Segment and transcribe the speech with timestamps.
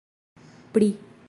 [0.73, 0.87] pri